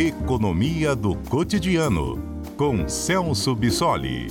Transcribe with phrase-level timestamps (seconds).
[0.00, 2.22] Economia do Cotidiano,
[2.56, 4.28] com Celso Bissoli.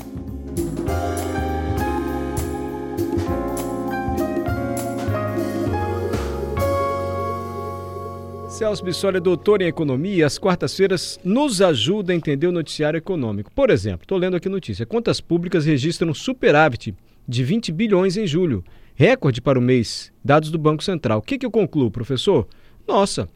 [8.48, 12.98] Celso Bissoli é doutor em economia e às quartas-feiras nos ajuda a entender o noticiário
[12.98, 13.52] econômico.
[13.52, 16.96] Por exemplo, estou lendo aqui notícia: contas públicas registram superávit
[17.28, 18.64] de 20 bilhões em julho,
[18.96, 21.20] recorde para o mês, dados do Banco Central.
[21.20, 22.48] O que, que eu concluo, professor?
[22.88, 23.28] Nossa,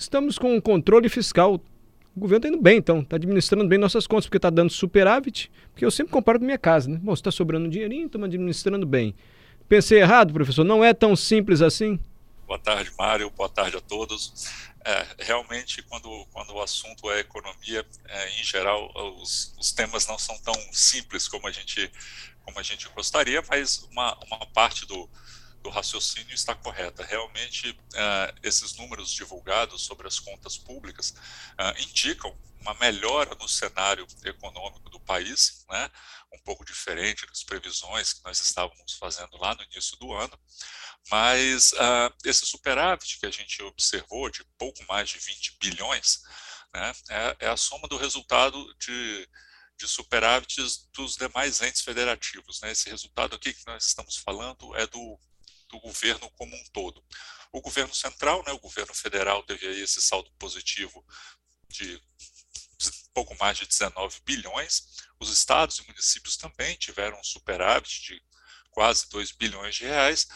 [0.00, 1.60] estamos com um controle fiscal.
[2.16, 5.50] O governo está indo bem, então, está administrando bem nossas contas, porque está dando superávit,
[5.70, 6.98] porque eu sempre comparo com minha casa, né?
[7.00, 9.14] Bom, está sobrando dinheirinho, estamos administrando bem.
[9.68, 10.64] Pensei errado, professor?
[10.64, 12.00] Não é tão simples assim?
[12.46, 13.30] Boa tarde, Mário.
[13.30, 14.50] Boa tarde a todos.
[14.84, 18.90] É, realmente, quando, quando o assunto é economia, é, em geral,
[19.20, 21.88] os, os temas não são tão simples como a gente,
[22.44, 25.08] como a gente gostaria, mas uma, uma parte do,
[25.62, 27.04] do raciocínio está correta.
[27.04, 34.06] Realmente, uh, esses números divulgados sobre as contas públicas uh, indicam uma melhora no cenário
[34.24, 35.90] econômico do país, né,
[36.32, 40.38] um pouco diferente das previsões que nós estávamos fazendo lá no início do ano,
[41.10, 46.20] mas uh, esse superávit que a gente observou de pouco mais de 20 bilhões
[46.74, 49.26] né, é, é a soma do resultado de
[49.80, 52.60] de superávites dos demais entes federativos.
[52.60, 52.70] Né?
[52.70, 55.18] Esse resultado aqui que nós estamos falando é do
[55.70, 57.04] do governo como um todo.
[57.52, 61.04] O governo central, né, o governo federal, teve aí esse saldo positivo
[61.68, 62.00] de
[63.12, 64.84] pouco mais de 19 bilhões.
[65.18, 68.22] Os estados e municípios também tiveram um superávit de
[68.70, 70.26] quase 2 bilhões de reais.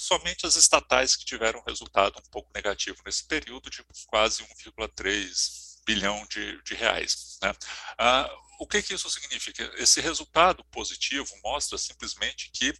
[0.00, 6.26] Somente as estatais que tiveram resultado um pouco negativo nesse período, de quase 1,3 bilhão
[6.26, 7.38] de, de reais.
[7.42, 7.54] Né?
[7.98, 9.70] Ah, o que, que isso significa?
[9.76, 12.74] Esse resultado positivo mostra simplesmente que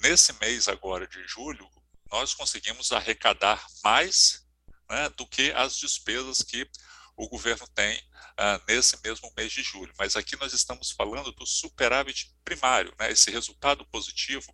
[0.00, 1.68] nesse mês agora de julho,
[2.10, 4.46] nós conseguimos arrecadar mais
[4.88, 6.68] né, do que as despesas que
[7.16, 9.92] o governo tem uh, nesse mesmo mês de julho.
[9.98, 13.10] Mas aqui nós estamos falando do superávit primário, né?
[13.10, 14.50] esse resultado positivo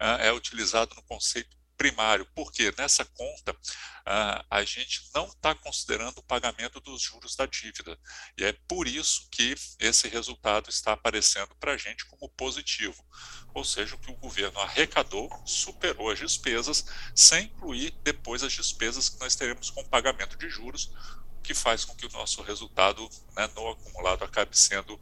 [0.00, 6.18] uh, é utilizado no conceito primário, porque nessa conta uh, a gente não está considerando
[6.18, 7.98] o pagamento dos juros da dívida.
[8.38, 13.04] E é por isso que esse resultado está aparecendo para a gente como positivo.
[13.52, 19.08] Ou seja, o que o governo arrecadou superou as despesas, sem incluir depois as despesas
[19.08, 20.92] que nós teremos com pagamento de juros,
[21.36, 25.00] o que faz com que o nosso resultado né, no acumulado acabe sendo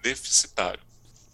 [0.00, 0.80] deficitário.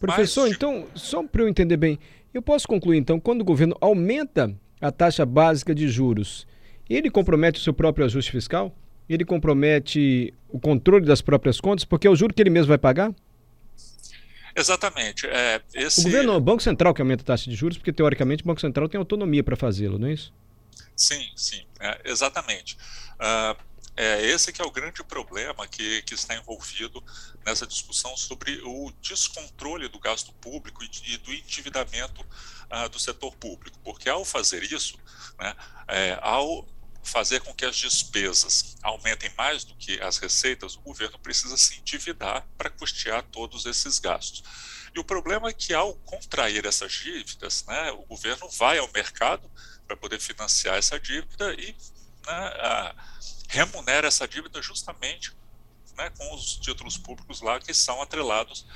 [0.00, 1.98] Professor, Mas, então, só para eu entender bem,
[2.32, 6.47] eu posso concluir então, quando o governo aumenta a taxa básica de juros,
[6.88, 8.75] ele compromete o seu próprio ajuste fiscal?
[9.09, 12.78] Ele compromete o controle das próprias contas, porque é o juro que ele mesmo vai
[12.78, 13.15] pagar?
[14.54, 15.26] Exatamente.
[15.26, 16.00] É, esse...
[16.00, 18.60] O governo, o Banco Central que aumenta a taxa de juros, porque teoricamente o Banco
[18.60, 20.32] Central tem autonomia para fazê-lo, não é isso?
[20.97, 22.76] Sim, sim, é, exatamente.
[23.20, 23.56] Uh,
[23.96, 27.02] é esse que é o grande problema que, que está envolvido
[27.44, 33.34] nessa discussão sobre o descontrole do gasto público e, e do endividamento uh, do setor
[33.36, 34.98] público, porque ao fazer isso,
[35.38, 35.56] né,
[35.88, 36.68] é, ao
[37.02, 41.78] fazer com que as despesas aumentem mais do que as receitas, o governo precisa se
[41.78, 44.42] endividar para custear todos esses gastos.
[44.94, 49.48] E o problema é que, ao contrair essas dívidas, né, o governo vai ao mercado
[49.86, 51.76] para poder financiar essa dívida e
[52.26, 52.94] né,
[53.48, 55.32] remunera essa dívida justamente
[55.96, 58.66] né, com os títulos públicos lá que são atrelados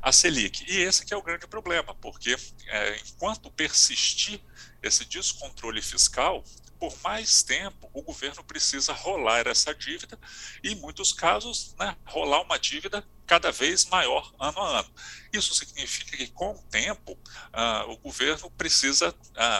[0.00, 0.64] à Selic.
[0.68, 2.36] E esse que é o grande problema, porque
[2.66, 4.40] é, enquanto persistir
[4.82, 6.44] esse descontrole fiscal,
[6.78, 10.18] por mais tempo o governo precisa rolar essa dívida
[10.62, 14.94] e, em muitos casos, né, rolar uma dívida cada vez maior ano a ano.
[15.32, 19.14] Isso significa que, com o tempo, uh, o governo precisa uh,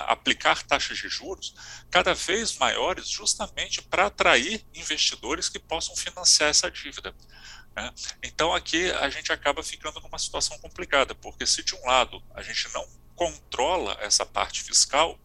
[0.06, 1.54] aplicar taxas de juros
[1.91, 7.15] cada vez maiores, justamente para atrair investidores que possam financiar essa dívida.
[7.75, 7.93] Né?
[8.22, 12.43] Então, aqui a gente acaba ficando numa situação complicada, porque se de um lado a
[12.43, 15.19] gente não controla essa parte fiscal,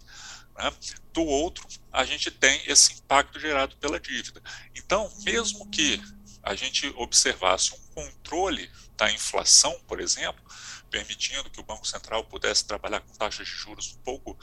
[0.58, 0.74] né?
[1.14, 4.42] Do outro, a gente tem esse impacto gerado pela dívida.
[4.76, 6.02] Então, mesmo que
[6.44, 10.44] a gente observasse um controle da inflação, por exemplo,
[10.90, 14.38] permitindo que o Banco Central pudesse trabalhar com taxas de juros um pouco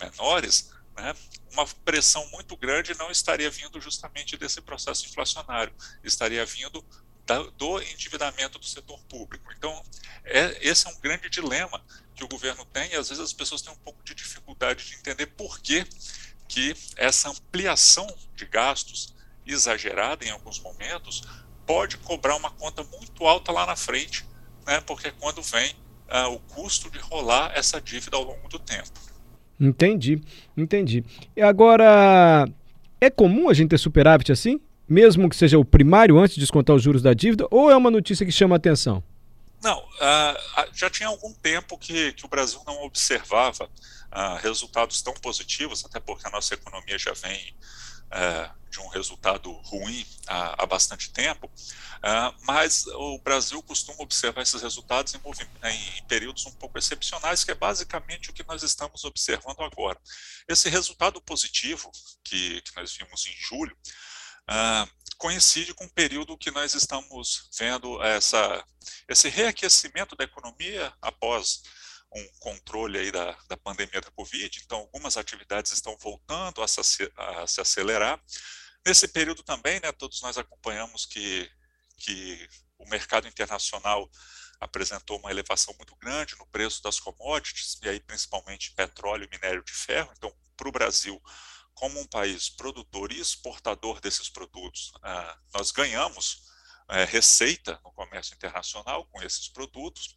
[0.00, 1.14] menores, né,
[1.52, 5.72] uma pressão muito grande não estaria vindo justamente desse processo inflacionário,
[6.02, 6.84] estaria vindo
[7.24, 9.52] da, do endividamento do setor público.
[9.52, 9.82] Então,
[10.24, 11.82] é, esse é um grande dilema
[12.14, 14.94] que o governo tem e às vezes as pessoas têm um pouco de dificuldade de
[14.96, 15.86] entender por que,
[16.48, 19.14] que essa ampliação de gastos
[19.46, 21.22] exagerada em alguns momentos
[21.72, 24.26] pode cobrar uma conta muito alta lá na frente,
[24.66, 28.58] né, porque é quando vem uh, o custo de rolar essa dívida ao longo do
[28.58, 28.90] tempo.
[29.58, 30.20] Entendi,
[30.54, 31.02] entendi.
[31.34, 32.46] E agora,
[33.00, 34.60] é comum a gente ter superávit assim?
[34.92, 37.90] mesmo que seja o primário antes de descontar os juros da dívida, ou é uma
[37.90, 39.02] notícia que chama atenção?
[39.62, 45.14] Não, uh, já tinha algum tempo que, que o Brasil não observava uh, resultados tão
[45.14, 47.56] positivos, até porque a nossa economia já vem
[48.68, 51.50] de um resultado ruim há, bastante tempo,
[52.42, 57.54] mas o Brasil costuma observar esses resultados em, em, períodos um pouco excepcionais, que é
[57.54, 59.98] basicamente o que nós estamos observando agora.
[60.46, 61.90] Esse resultado positivo
[62.22, 63.74] que, que nós vimos em julho
[64.50, 64.90] uh,
[65.22, 68.64] coincide com o período que nós estamos vendo essa,
[69.08, 71.62] esse reaquecimento da economia após
[72.14, 77.10] um controle aí da, da pandemia da Covid, então algumas atividades estão voltando a se,
[77.16, 78.20] a se acelerar,
[78.84, 81.48] Nesse período também, né, todos nós acompanhamos que,
[81.96, 82.48] que
[82.78, 84.10] o mercado internacional
[84.60, 89.62] apresentou uma elevação muito grande no preço das commodities, e aí principalmente petróleo e minério
[89.62, 90.12] de ferro.
[90.16, 91.20] Então, para o Brasil,
[91.74, 96.42] como um país produtor e exportador desses produtos, ah, nós ganhamos
[96.88, 100.14] eh, receita no comércio internacional com esses produtos.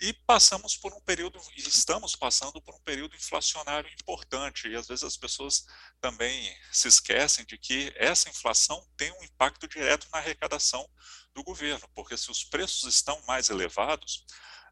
[0.00, 5.04] E passamos por um período, estamos passando por um período inflacionário importante, e às vezes
[5.04, 5.66] as pessoas
[6.00, 10.86] também se esquecem de que essa inflação tem um impacto direto na arrecadação
[11.34, 14.24] do governo, porque se os preços estão mais elevados,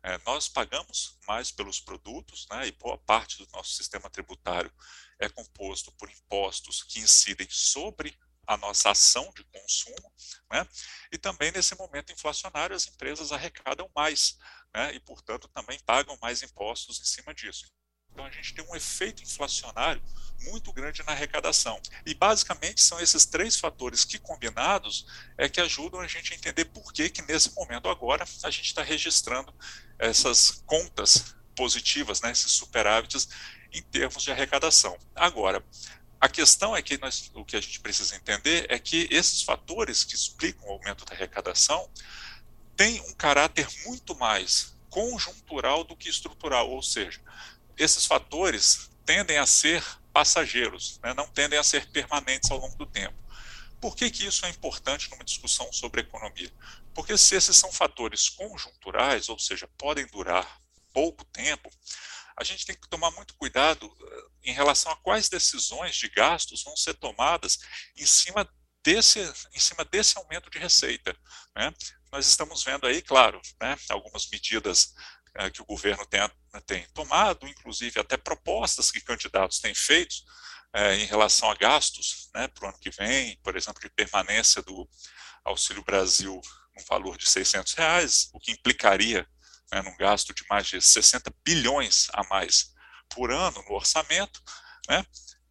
[0.05, 4.71] é, nós pagamos mais pelos produtos, né, e boa parte do nosso sistema tributário
[5.19, 8.15] é composto por impostos que incidem sobre
[8.47, 10.12] a nossa ação de consumo,
[10.53, 10.69] né?
[11.11, 14.37] e também nesse momento inflacionário as empresas arrecadam mais,
[14.75, 14.95] né?
[14.95, 17.73] e portanto também pagam mais impostos em cima disso.
[18.14, 20.00] Então a gente tem um efeito inflacionário
[20.44, 21.81] muito grande na arrecadação.
[22.06, 25.05] E basicamente são esses três fatores que combinados
[25.37, 28.66] é que ajudam a gente a entender por que que nesse momento agora a gente
[28.66, 29.52] está registrando
[29.99, 33.28] essas contas positivas, né, esses superávites
[33.72, 34.96] em termos de arrecadação.
[35.14, 35.64] Agora,
[36.20, 40.05] a questão é que nós, o que a gente precisa entender é que esses fatores
[40.05, 41.90] que explicam o aumento da arrecadação
[42.76, 47.20] têm um caráter muito mais conjuntural do que estrutural, ou seja,
[47.76, 52.87] esses fatores tendem a ser passageiros, né, não tendem a ser permanentes ao longo do
[52.87, 53.17] tempo.
[53.81, 56.50] Por que, que isso é importante numa discussão sobre economia?
[56.94, 60.61] Porque se esses são fatores conjunturais, ou seja, podem durar
[60.93, 61.69] pouco tempo,
[62.37, 66.62] a gente tem que tomar muito cuidado eh, em relação a quais decisões de gastos
[66.62, 67.59] vão ser tomadas
[67.97, 68.49] em cima
[68.82, 69.20] desse,
[69.53, 71.17] em cima desse aumento de receita.
[71.55, 71.73] Né?
[72.12, 74.94] Nós estamos vendo aí, claro, né, algumas medidas
[75.52, 76.20] que o governo tem,
[76.66, 80.14] tem, tomado, inclusive até propostas que candidatos têm feito
[80.72, 84.62] é, em relação a gastos né, para o ano que vem, por exemplo, de permanência
[84.62, 84.88] do
[85.44, 86.40] Auxílio Brasil
[86.76, 89.26] no valor de 600 reais, o que implicaria
[89.72, 92.72] né, num gasto de mais de 60 bilhões a mais
[93.08, 94.42] por ano no orçamento,
[94.88, 95.04] né?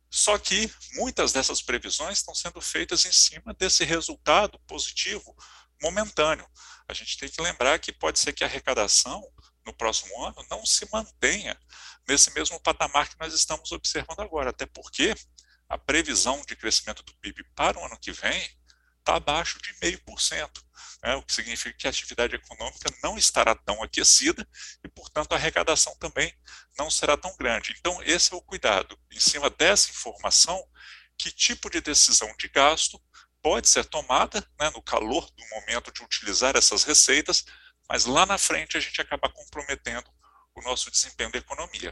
[0.09, 5.35] Só que muitas dessas previsões estão sendo feitas em cima desse resultado positivo
[5.81, 6.47] momentâneo.
[6.87, 9.23] A gente tem que lembrar que pode ser que a arrecadação
[9.65, 11.59] no próximo ano não se mantenha
[12.07, 15.13] nesse mesmo patamar que nós estamos observando agora, até porque
[15.69, 18.49] a previsão de crescimento do PIB para o ano que vem
[18.99, 20.49] está abaixo de 0,5%,
[21.03, 24.47] né, o que significa que a atividade econômica não estará tão aquecida
[24.83, 26.33] e, portanto, a arrecadação também
[26.77, 27.75] não será tão grande.
[27.77, 28.97] Então, esse é o cuidado.
[29.11, 30.63] Em cima dessa informação,
[31.17, 33.01] que tipo de decisão de gasto
[33.41, 37.43] pode ser tomada né, no calor do momento de utilizar essas receitas,
[37.93, 40.05] mas lá na frente a gente acaba comprometendo
[40.55, 41.91] o nosso desempenho da economia.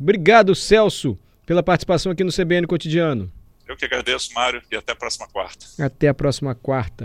[0.00, 3.32] Obrigado, Celso, pela participação aqui no CBN Cotidiano.
[3.66, 5.66] Eu que agradeço, Mário, e até a próxima quarta.
[5.84, 7.02] Até a próxima quarta.